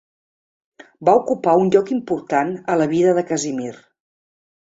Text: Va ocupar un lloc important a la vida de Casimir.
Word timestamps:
Va 1.09 1.13
ocupar 1.19 1.53
un 1.65 1.69
lloc 1.75 1.91
important 1.97 2.51
a 2.75 2.77
la 2.83 2.87
vida 2.95 3.13
de 3.19 3.27
Casimir. 3.33 3.77